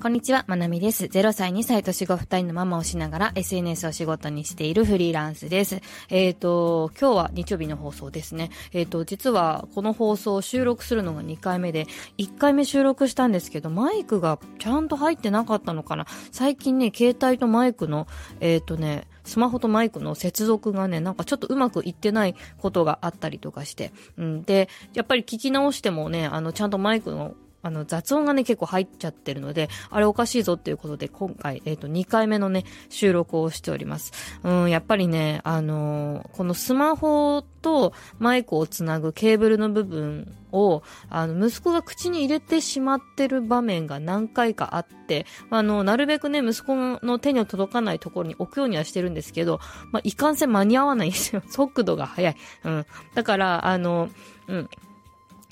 [0.00, 1.06] こんにちは、まなみです。
[1.06, 5.80] 0歳、2歳、年子2人のママをしながら SNS を仕事にしているフリーランスです。
[6.08, 8.50] えっ、と、今日は日曜日の放送ですね。
[8.72, 16.06] えっ、と、実はこの放送を収録するのが2回目で、1回目収録したんですけど、マイクがちゃんと入ってなかったのかな。
[16.30, 18.06] 最近ね、携帯とマイクの、
[18.38, 23.90] えっ、とね、スマホとマイクの接続がね、なんかちょっとうまくいってないことがあったりとかして。
[24.16, 27.34] うん、で、やっぱり聞き直してもね、あの、ちゃんとマイクの
[27.68, 34.12] あの、雑音がね、結構入っちゃってるので、あれおかしいぞっていうことで、今回、えっ、と、2回目のね、収録をしております。
[34.42, 49.60] うん、やっぱりね、あのーこのスマホとマイクをつなぐケーブルの部分を、あの、息子が口に入れてしまってる場面が何回かあって、あの、なるべくね、息子の手に届かないところに置くようにはしてるんですけど、
[49.92, 51.42] まあ、いかんせん間に合わないんですよ。
[51.50, 52.36] 速度が速い。
[52.64, 52.86] うん。
[53.14, 54.08] だから、あの、
[54.46, 54.68] うん。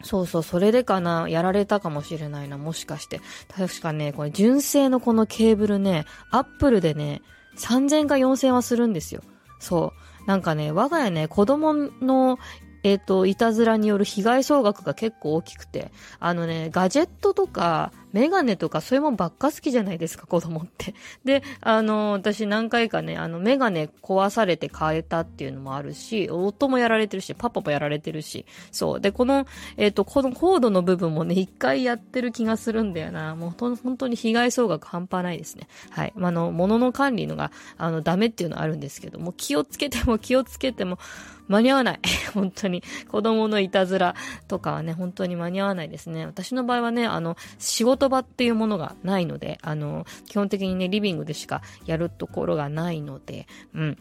[0.03, 3.21] そうそう、それでかな、やられたかもしれないな、もしかして。
[3.55, 7.23] 確かね、これ純正のこのケーブルね、アップルでね、
[7.57, 9.23] 3000か4000はするんですよ。
[9.59, 9.93] そ
[10.25, 10.27] う。
[10.27, 12.39] なんかね、我が家ね、子供の、
[12.87, 20.95] えっ、と、いたずらによる被害総額が結構大きくて、あのね、ガジェットとか、メガネとか、そういうもんばっか好きじゃないですか、 子供って。
[21.25, 29.01] で、あの、私何回かね、あの、メガネ壊されて変えたっていうのもあるし、夫もやられてるし、パパもやられてるし、そう。
[29.01, 33.35] で、この、えっ、と、このコードの部分もね、一回やってる気がするんだよな。
[33.35, 35.67] もう本当に被害総額半端ないですね。
[35.91, 36.13] はい。
[36.15, 41.01] ま、あの、物の管理のが、あの、ダメっていうのはあるんですけども、気をつけても気をつけても、
[41.49, 42.01] 間に合わない。
[42.35, 42.83] 本当に。
[43.09, 44.15] 子供のいたずら
[44.49, 46.27] とかはね、本当に間に合わないですね。
[46.27, 53.99] 私の場合はね、あの、仕事場っていうものがないので、あの、基本的にね、リビングでしかやるところがないので、うん。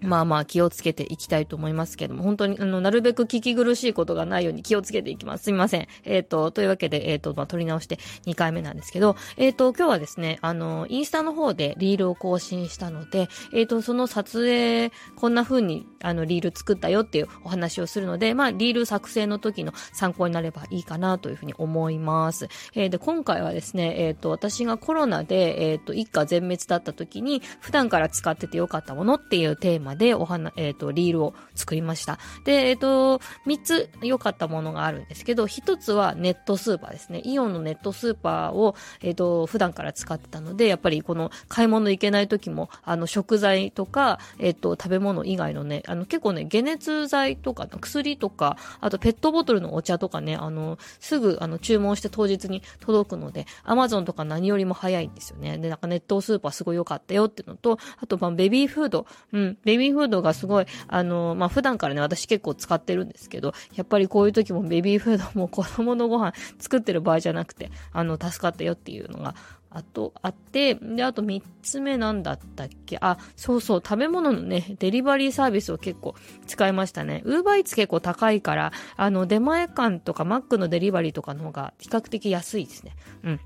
[0.00, 5.44] まあまあ気をつけていきたいと思いますけども、本当に、あの、なるべく聞き苦しいことがないように気をつけていきます。
[5.44, 5.88] すみません。
[6.04, 22.48] えっ、と、というわけで、えっ、と、まあ、取り直して2回目なんですけど、えっ、と、今日はですね、あの、インスタの方でリールを更新したので、えっ、と、その撮影、こんな風に、あの、リール作ったよっていうお話をするので、まあ、リール作成の時の参考になればいいかなというふうに思います。
[22.74, 32.18] えーで、今回はですね、えっ、と、私がコロナで、えっ、と、一家全滅だった時に、普段から使っててよかったものっていうテーマでお話、えっ、と、リールを作りました。
[32.44, 37.22] で、えっ、と、三つ良かったものがあるんですけど、一つはネットスーパーですね。
[37.24, 55.58] イオンのネットスーパーを、えっ、と、普段から使ってたので、やっぱりこの買い物行けない時も、あの、食材とか、えっ、と、食べ物以外のね、あの、結構ね、解熱剤とか、薬とか、あとペットボトルのお茶とかね、あの、すぐ、あの、注文して当日に届くので、アマゾンとか何よりも早いんですよね。
[55.58, 59.06] で、なんかネットスーパーすごい良かったよっていうのと、あと、まあ、ベビーフード。
[59.32, 69.34] うん、ベビーベビーフードがすごい、あの、まあ、普段からね、私結構使ってるんですけど、やっぱりこういう時もベビーフードも子供のご飯作ってる場合じゃなくて、あの、助かったよっていうのが、
[69.70, 72.96] あと、あって、で、あと三つ目なんだったっけ？
[73.02, 76.14] あ、そうそう、食べ物のね、デリバリーサービスを結構
[76.46, 77.22] 使いましたね。
[77.26, 82.96] ウーバーイーツ結構高いから、あの、出前館とかマックのデリバリーとかの方が比較的安いですね。
[83.24, 83.40] うん。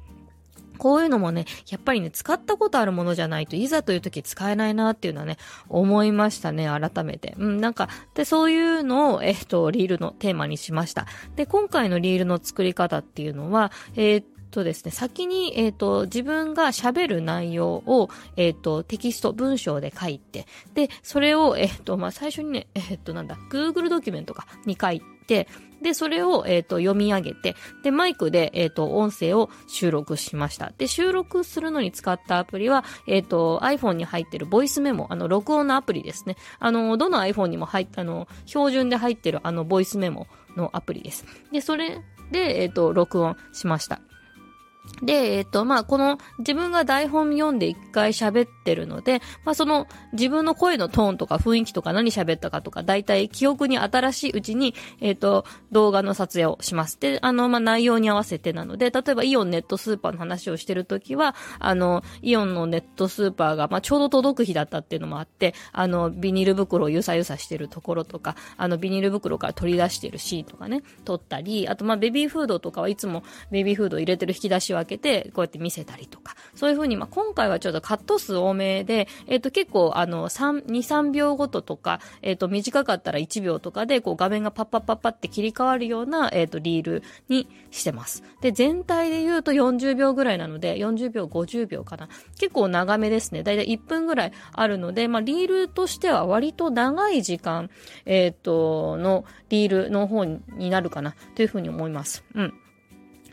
[0.82, 5.36] こういうのもね、やっぱりね、使ったことあるものじゃないといざという時使えないなっていうのはね、
[5.68, 7.36] 思いましたね、改めて。
[7.38, 11.06] うん、なんか、で、そういうのを、えっと、リールのテーマにしました。
[11.36, 25.48] で、今回のリールの作り方っていうのは、えーとですね、先に、えっ、と、自分が喋る内容を、えっ、と、テキスト、文章で書いて、で、それを、えっ、と、まあ、最初にね、えっ、と、なんだ、Google ドキュメントか、に書いて、
[25.82, 30.72] で、それを、えっ、と、読み上げて、で、マイクで、えっ、と、音声を収録しました。
[30.78, 36.36] で、収録するのに使ったアプリは、えっ、と、iPhone に入ってるボイスメモ、あの、録音のアプリですね。
[36.60, 41.26] あの、どの iPhone にも入った、あの、標準で入ってる、あの、ボイスメモのアプリです。
[41.50, 42.00] で、それ
[42.30, 44.00] で、えっ、と、録音しました。
[45.02, 56.98] で、えっ、と、まあ、この自分が台本読んで一回喋ってるので、まあ、その自分の声のトーンとか雰囲気とか何喋ったかとか、大体記憶に新しいうちに、えっ、と、動画の撮影をします。
[57.00, 88.22] で、あの、まあ、内容に合わせてなので、例えばイオンネットスーパーの話をしてるときは、あの、イオンのネットスーパーが、まあ、ちょうど届く日だったっていうのもあって、あの、ビニール袋をゆさゆさしてるところとか、あの、ビニール袋から取り出してるシーンとかね、撮ったり、あと、まあ、ベビーフードとかはいつもベビーフード入れてる引き出しを開けて、こうやって見せたりとか、そういう風に、まあ、今回はちょっとカット数多めで、えっ、と、結構、あの、3、2、3秒ごととか、えっ、と、短かったら1秒とかで、こう、画面がパッパッパッパって切り替わるような、えっ、と、リールにしてます。
[88.40, 92.08] で、全体で言うと40秒ぐらいなので、40秒、50秒かな。
[92.38, 93.42] 結構長めですね。
[93.42, 97.70] だいたい1分ぐらいあるので、まあ、リールとしては割と長い時間、
[98.04, 102.24] えっ、と、のリールの方になるかな、というふうに思います。
[102.34, 102.61] うん。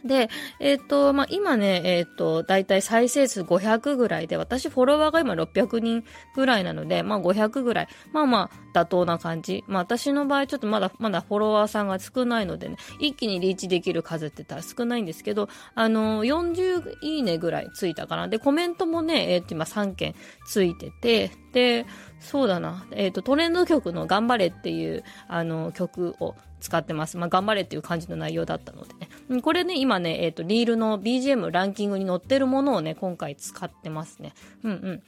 [0.05, 0.29] で、
[0.59, 6.03] えっ、ー、と、まあ、今ね、えっ、ー、と、だいたい再生数500ぐらいで、私フォロワーが今600人
[6.35, 7.87] ぐらいなので、まあ、500ぐらい。
[8.11, 9.63] まあまあ、妥当な感じ。
[9.67, 18.27] まあ、私の場合ちょっとまだ、まだフォロワーさんが少ないのでね、一気にリーチできる数って言ったら少ないんですけど、あの、40いいねぐらいついたかな。
[18.27, 20.15] で、コメントもね、えっ、と、今3件
[20.45, 21.85] ついてて、で、
[22.19, 22.85] そうだな。
[22.91, 27.17] えっ、ー、と、トレンド曲の頑張れっていう、あの、曲を使ってます。
[27.17, 29.41] まあ、頑張れっていう感じの内容だったのでね。
[29.41, 34.33] これね、今ね、えっ、ー、と、リールの BGM ランキングに載ってるものをね、今回使ってますね。
[34.63, 35.03] うんうん。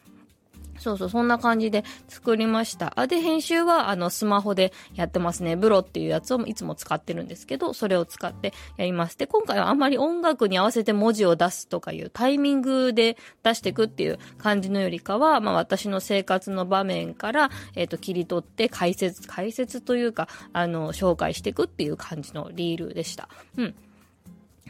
[0.81, 2.91] そうそう、そんな感じで作りました。
[2.95, 5.55] あ、で、編集は、あの、スマホでやってますね。
[5.55, 9.15] ブロっていうやつをいつも使ってるんですけど、それを使ってやります。
[9.15, 23.29] で、今回はあんまり音楽に合わせて文字を出すとかいうタイミングで出していくっていう感じのよりかは、まあ、私の生活の場面から、えっ、ー、と、切り取って解説、解説というか、あの、紹介していくっていう感じのリールでした。
[23.55, 23.75] うん。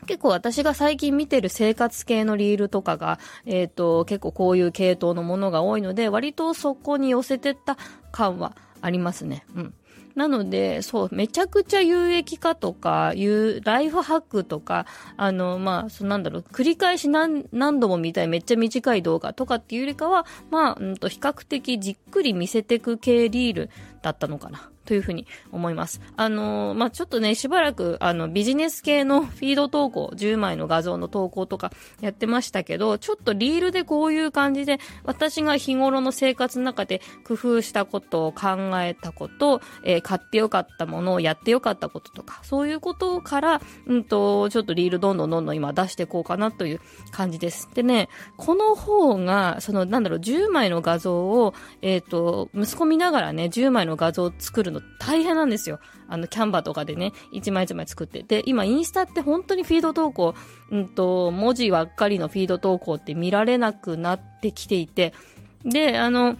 [0.07, 7.77] 結構私が最近見てる生活系のリールとかが、えっ、ー、と、結構こういう系統のものが多いので、割とそこに寄せてった
[8.11, 9.45] 感はありますね。
[9.55, 9.73] うん。
[10.15, 14.85] なので、そう、めちゃくちゃ有益化とか、いう、ライフハックとか、
[15.17, 23.69] あの、まあ、そなんだろう、繰り返し何、何度も見たいめっちゃ短い動画とかっていうよりかは、まあ、うんと、比較的じっくり見せてく系リール
[24.01, 24.69] だったのかな。
[24.85, 26.01] というふうに思います。
[26.17, 46.81] あのー、まあ、ちょっとね、しばらく、あの、ビジネス系のフィード投稿、10枚の画像の投稿とかやってましたけど、ちょっとリールでこういう感じで、私が日頃の生活の中で工夫したことを考えたこと、えー、買ってよかったものをやってよかったこととか、そういうことから、うんと、ちょっとリールどんどんどんどん今出していこうかなという
[47.11, 47.69] 感じです。
[47.73, 55.79] でね、この方が、その、なんだろう、10枚の画像を、えっ、ー、と、息子見ながらね、10枚の画像を作るるの大変なんですよ。
[56.07, 58.23] あの、キャンバーとかでね、一枚一枚作って。
[58.23, 60.35] で、今、インスタって本当にフィード投稿、
[60.71, 65.13] うんと、文字ばっかりのフィード投稿って見られなくなってきていて、
[65.63, 66.37] で、あの、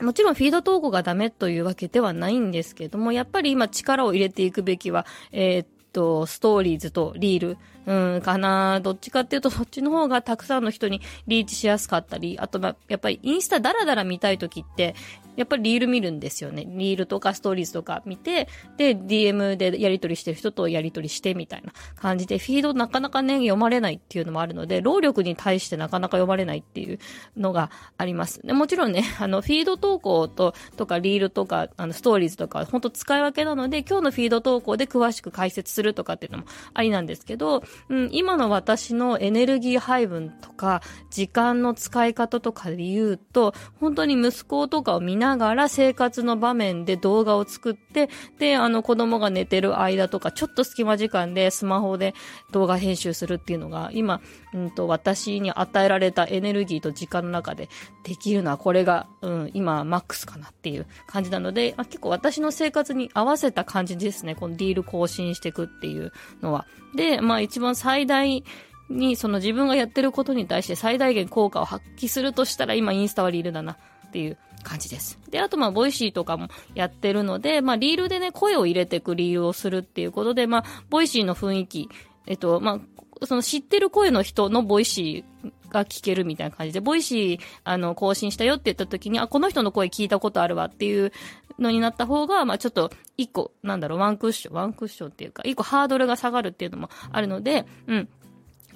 [0.00, 8.80] もちろんフィード投稿がダメというわけではないんですけども、やっぱり今力を入れていくべきは、えー、っと、ストーリーズとリール、うん、かな。
[8.80, 14.94] どっちかっていうと、そっちの方がたくさんの人にリーチしやすかったり、あと、ま、やっぱりインスタダラダラ見たい時って、
[15.36, 16.64] やっぱりリール見るんですよね。
[16.66, 26.98] リールとかストーリーズとか見て、で、DM でやり取りしてる人とやり取りしてみたいな感じで、フィードなかなかね、読まれないっていうのもあるので、労力に対してなかなか読まれないっていう
[27.36, 28.40] のがあります。
[28.42, 36.44] でもちろんね、 あの、フィード投稿と、とかリールとか、あの、ストーリーズとか、本当使い分けなので、今日のフィード投稿で詳しく解説するとかっていうのも
[36.74, 52.14] ありなんですけど、うん、今の私のエネルギー配分とか、時間の使い方とかで言うと、本当に息子とかを見なながら生活の場面で動画を作って、で、あの子供が寝てる間とか、ちょっと隙間時間でスマホで
[52.52, 54.20] 動画編集するっていうのが、今、
[54.52, 57.68] うんと、私に与えられたエネルギーと時間の中で
[58.04, 64.34] できるのは、これが、うん、今、マックスかなっていう感じなので、まあ、結構私の生活に合わせた感じですね。
[64.34, 66.12] このディール更新していくっていう
[66.42, 66.66] のは。
[66.94, 68.44] で、まあ一番最大
[68.90, 75.18] に、その自分がやってることに対して最大限効果を発揮するとしたら、今インスタはリールだなっていう感じです。
[75.30, 81.88] で、あとまあ、 Voicyとかもやってるので、まあ、リールでね、声を入れていく理由をするっていうことで、まあ、 Voicyの雰囲気、
[82.26, 82.80] えっと、ま
[83.20, 91.12] あ、その知ってる声の人の Voicyが聞けるみたいな感じで、 Voicy、あの、更新したよって言った時に、あ、この人の声聞いたことあるわっていう
[91.58, 98.08] のになった方が、まあちょっと、一個、なんだろう、ワンクッション、ワンクッションっていうか、一個ハードルが下がるっていうのもあるので、うん。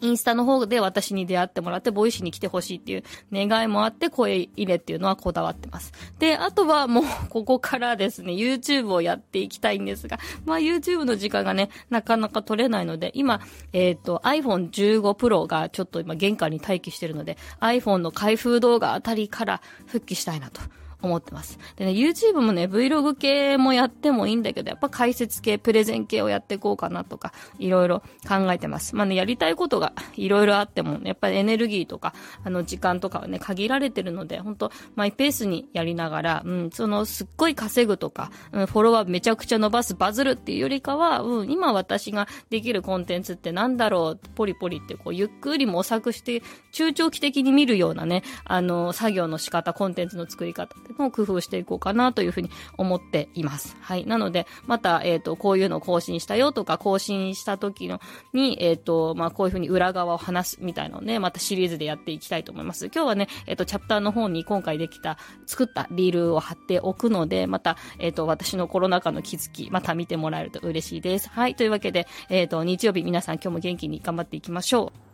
[0.01, 5.93] インスタの方で私に出会ってもらって、 Voicyに来てほしいっていう願いもあって、声入れっていうのはこだわってます。
[6.19, 13.41] で、あとはもう、ここからですね、YouTube をやっていきたいんですが、まあ YouTube の時間がね、なかなか取れないので、今、
[13.73, 20.61] えっ、ー、と、iPhone 15 Pro がちょっと今玄関に待機してるので、iPhone の開封動画あたりから復帰したいなと
[21.03, 21.59] 思ってます。
[21.77, 28.97] でね、YouTube もね、Vlog 系もやってもいいんだけど、やっぱ解説系、プレゼン系をやっていこうかなとか、いろいろ考えてます。
[28.97, 32.15] まあね、やりたいことがいろいろあっても、やっぱりエネルギーとか、
[32.45, 53.77] あの、時間とかはね、限られてるので、本当マイペースにやりながら、うん、その、すっごい稼ぐとか、うん、フォロワーめちゃくちゃ伸ばす、バズるっていうよりかは、うん、今私ができるコンテンツってなんだろう、ポリポリってこう、ゆっくり模索して、中長期的に見るようなね、あの、作業の仕方、コンテンツの作り方っていう工夫していこうかなというふうに思っています。
[53.81, 54.07] はい。
[54.07, 58.01] なので、また、えっ、ー、と、こういうのを更新したよとか、更新した時の
[58.33, 62.87] に、えっ、ー、と、まあ、こういうふうに裏側を話すみたいなのをね、またシリーズでやっていきたいと思います。
[62.87, 71.29] 今日はね、えっ、ー、と、チャプターの方に今回できた、作ったリールを貼っておくので、また、えっ、と、私のコロナ禍の気づき、また見てもらえると嬉しいです。
[71.29, 71.55] はい。
[71.55, 75.08] というわけで、えっ、と、日曜日皆さん今日も元気に頑張っていきましょう。